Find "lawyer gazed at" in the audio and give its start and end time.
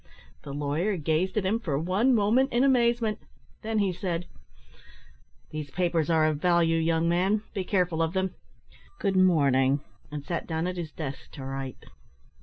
0.51-1.45